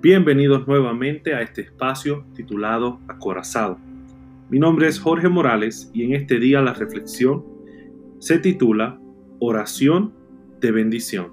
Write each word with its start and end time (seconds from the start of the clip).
Bienvenidos 0.00 0.68
nuevamente 0.68 1.34
a 1.34 1.42
este 1.42 1.62
espacio 1.62 2.24
titulado 2.32 3.00
Acorazado. 3.08 3.80
Mi 4.48 4.60
nombre 4.60 4.86
es 4.86 5.00
Jorge 5.00 5.28
Morales 5.28 5.90
y 5.92 6.04
en 6.04 6.14
este 6.14 6.38
día 6.38 6.60
la 6.60 6.72
reflexión 6.72 7.44
se 8.20 8.38
titula 8.38 9.00
Oración 9.40 10.14
de 10.60 10.70
bendición. 10.70 11.32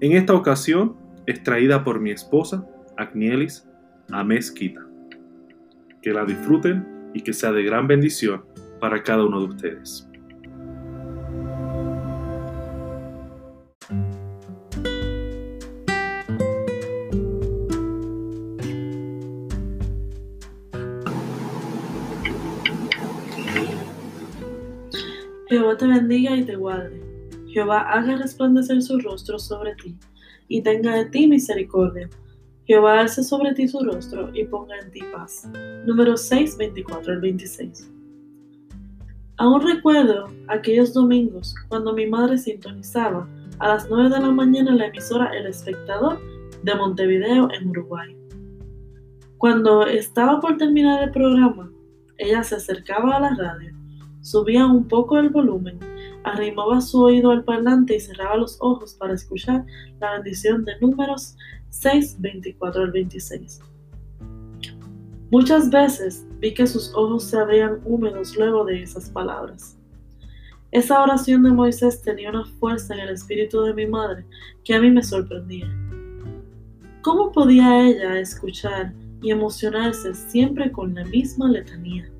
En 0.00 0.12
esta 0.12 0.34
ocasión 0.34 0.94
es 1.26 1.42
traída 1.42 1.82
por 1.82 1.98
mi 1.98 2.12
esposa, 2.12 2.64
Agnielis 2.96 3.68
Amezquita. 4.12 4.86
Que 6.00 6.12
la 6.12 6.24
disfruten 6.24 7.10
y 7.12 7.22
que 7.22 7.32
sea 7.32 7.50
de 7.50 7.64
gran 7.64 7.88
bendición 7.88 8.44
para 8.78 9.02
cada 9.02 9.24
uno 9.24 9.40
de 9.40 9.46
ustedes. 9.46 10.07
Jehová 25.48 25.78
te 25.78 25.86
bendiga 25.86 26.36
y 26.36 26.44
te 26.44 26.56
guarde. 26.56 27.02
Jehová 27.48 27.80
haga 27.80 28.16
resplandecer 28.16 28.82
su 28.82 28.98
rostro 29.00 29.38
sobre 29.38 29.74
ti 29.76 29.96
y 30.46 30.60
tenga 30.60 30.94
de 30.94 31.06
ti 31.06 31.26
misericordia. 31.26 32.10
Jehová 32.66 33.00
alce 33.00 33.24
sobre 33.24 33.54
ti 33.54 33.66
su 33.66 33.80
rostro 33.80 34.30
y 34.34 34.44
ponga 34.44 34.76
en 34.78 34.90
ti 34.90 35.00
paz. 35.10 35.48
Número 35.86 36.18
6, 36.18 36.58
24 36.58 37.14
al 37.14 37.20
26. 37.22 37.90
Aún 39.38 39.62
recuerdo 39.62 40.26
aquellos 40.48 40.92
domingos 40.92 41.54
cuando 41.68 41.94
mi 41.94 42.06
madre 42.06 42.36
sintonizaba 42.36 43.26
a 43.58 43.68
las 43.68 43.88
9 43.88 44.10
de 44.10 44.20
la 44.20 44.30
mañana 44.30 44.74
la 44.74 44.88
emisora 44.88 45.30
El 45.34 45.46
Espectador 45.46 46.20
de 46.62 46.74
Montevideo 46.74 47.48
en 47.52 47.70
Uruguay. 47.70 48.14
Cuando 49.38 49.86
estaba 49.86 50.40
por 50.40 50.58
terminar 50.58 51.04
el 51.04 51.10
programa, 51.10 51.72
ella 52.18 52.42
se 52.42 52.56
acercaba 52.56 53.16
a 53.16 53.20
la 53.20 53.34
radio 53.34 53.77
Subía 54.20 54.66
un 54.66 54.88
poco 54.88 55.18
el 55.18 55.30
volumen, 55.30 55.78
arrimaba 56.24 56.80
su 56.80 57.02
oído 57.02 57.30
al 57.30 57.44
parlante 57.44 57.96
y 57.96 58.00
cerraba 58.00 58.36
los 58.36 58.58
ojos 58.60 58.94
para 58.94 59.14
escuchar 59.14 59.64
la 60.00 60.12
bendición 60.12 60.64
de 60.64 60.78
números 60.80 61.36
6, 61.70 62.16
24 62.20 62.82
al 62.82 62.92
26. 62.92 63.60
Muchas 65.30 65.70
veces 65.70 66.26
vi 66.40 66.54
que 66.54 66.66
sus 66.66 66.92
ojos 66.94 67.24
se 67.24 67.38
abrían 67.38 67.80
húmedos 67.84 68.36
luego 68.36 68.64
de 68.64 68.82
esas 68.82 69.10
palabras. 69.10 69.76
Esa 70.70 71.02
oración 71.02 71.42
de 71.42 71.50
Moisés 71.50 72.02
tenía 72.02 72.30
una 72.30 72.44
fuerza 72.44 72.94
en 72.94 73.00
el 73.00 73.10
espíritu 73.10 73.62
de 73.62 73.74
mi 73.74 73.86
madre 73.86 74.26
que 74.64 74.74
a 74.74 74.80
mí 74.80 74.90
me 74.90 75.02
sorprendía. 75.02 75.66
¿Cómo 77.02 77.32
podía 77.32 77.88
ella 77.88 78.18
escuchar 78.18 78.92
y 79.22 79.30
emocionarse 79.30 80.14
siempre 80.14 80.70
con 80.70 80.94
la 80.94 81.04
misma 81.04 81.48
letanía? 81.48 82.10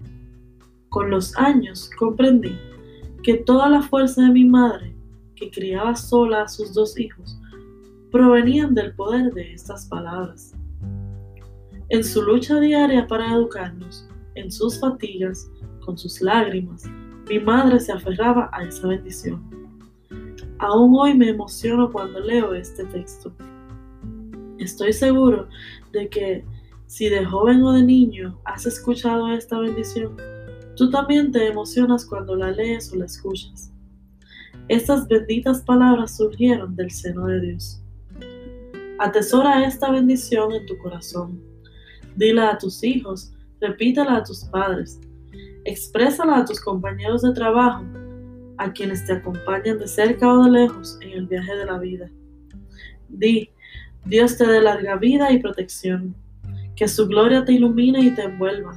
Con 0.88 1.10
los 1.10 1.36
años 1.36 1.90
comprendí 1.98 2.58
que 3.22 3.34
toda 3.34 3.68
la 3.68 3.82
fuerza 3.82 4.22
de 4.22 4.30
mi 4.30 4.44
madre, 4.44 4.94
que 5.34 5.50
criaba 5.50 5.94
sola 5.94 6.42
a 6.42 6.48
sus 6.48 6.72
dos 6.72 6.98
hijos, 6.98 7.38
provenían 8.10 8.74
del 8.74 8.94
poder 8.94 9.32
de 9.34 9.52
estas 9.52 9.86
palabras. 9.86 10.54
En 11.90 12.02
su 12.04 12.22
lucha 12.22 12.58
diaria 12.58 13.06
para 13.06 13.32
educarnos, 13.32 14.08
en 14.34 14.50
sus 14.50 14.80
fatigas, 14.80 15.50
con 15.84 15.98
sus 15.98 16.20
lágrimas, 16.20 16.84
mi 17.28 17.38
madre 17.38 17.80
se 17.80 17.92
aferraba 17.92 18.48
a 18.52 18.64
esa 18.64 18.88
bendición. 18.88 19.42
Aún 20.58 20.94
hoy 20.98 21.14
me 21.14 21.28
emociono 21.28 21.92
cuando 21.92 22.20
leo 22.20 22.54
este 22.54 22.84
texto. 22.84 23.32
Estoy 24.58 24.92
seguro 24.92 25.48
de 25.92 26.08
que 26.08 26.44
si 26.86 27.08
de 27.08 27.24
joven 27.24 27.62
o 27.62 27.72
de 27.72 27.82
niño 27.82 28.38
has 28.44 28.66
escuchado 28.66 29.28
esta 29.32 29.58
bendición, 29.58 30.16
Tú 30.78 30.88
también 30.90 31.32
te 31.32 31.48
emocionas 31.48 32.06
cuando 32.06 32.36
la 32.36 32.52
lees 32.52 32.92
o 32.92 32.96
la 32.96 33.06
escuchas. 33.06 33.72
Estas 34.68 35.08
benditas 35.08 35.60
palabras 35.62 36.16
surgieron 36.16 36.76
del 36.76 36.92
seno 36.92 37.26
de 37.26 37.40
Dios. 37.40 37.82
Atesora 39.00 39.66
esta 39.66 39.90
bendición 39.90 40.52
en 40.52 40.66
tu 40.66 40.78
corazón. 40.78 41.42
Dila 42.14 42.50
a 42.50 42.58
tus 42.58 42.84
hijos, 42.84 43.32
repítala 43.60 44.18
a 44.18 44.22
tus 44.22 44.44
padres, 44.44 45.00
exprésala 45.64 46.38
a 46.38 46.44
tus 46.44 46.60
compañeros 46.60 47.22
de 47.22 47.32
trabajo, 47.32 47.84
a 48.56 48.72
quienes 48.72 49.04
te 49.04 49.14
acompañan 49.14 49.78
de 49.78 49.88
cerca 49.88 50.32
o 50.32 50.44
de 50.44 50.50
lejos 50.52 50.96
en 51.00 51.10
el 51.10 51.26
viaje 51.26 51.56
de 51.56 51.64
la 51.64 51.78
vida. 51.78 52.08
Di, 53.08 53.50
Dios 54.04 54.38
te 54.38 54.46
dé 54.46 54.62
larga 54.62 54.94
vida 54.94 55.32
y 55.32 55.40
protección, 55.40 56.14
que 56.76 56.86
su 56.86 57.08
gloria 57.08 57.44
te 57.44 57.54
ilumine 57.54 58.00
y 58.00 58.12
te 58.12 58.22
envuelva 58.22 58.74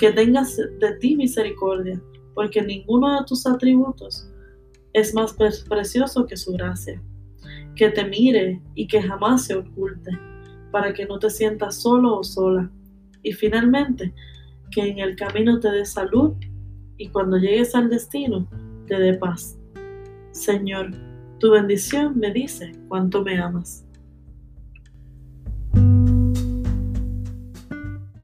que 0.00 0.10
tengas 0.12 0.56
de 0.56 0.92
ti 0.98 1.14
misericordia, 1.14 2.02
porque 2.34 2.62
ninguno 2.62 3.20
de 3.20 3.26
tus 3.26 3.46
atributos 3.46 4.26
es 4.94 5.12
más 5.12 5.36
precioso 5.68 6.24
que 6.24 6.38
su 6.38 6.52
gracia. 6.52 7.02
Que 7.76 7.90
te 7.90 8.06
mire 8.06 8.62
y 8.74 8.86
que 8.86 9.02
jamás 9.02 9.44
se 9.44 9.56
oculte, 9.56 10.10
para 10.70 10.94
que 10.94 11.04
no 11.04 11.18
te 11.18 11.28
sientas 11.28 11.82
solo 11.82 12.16
o 12.16 12.24
sola. 12.24 12.70
Y 13.22 13.32
finalmente, 13.32 14.14
que 14.70 14.88
en 14.88 15.00
el 15.00 15.16
camino 15.16 15.60
te 15.60 15.70
dé 15.70 15.84
salud 15.84 16.32
y 16.96 17.08
cuando 17.10 17.36
llegues 17.36 17.74
al 17.74 17.90
destino 17.90 18.48
te 18.86 18.98
dé 18.98 19.18
paz. 19.18 19.58
Señor, 20.30 20.92
tu 21.40 21.50
bendición 21.50 22.18
me 22.18 22.32
dice 22.32 22.72
cuánto 22.88 23.22
me 23.22 23.38
amas. 23.38 23.86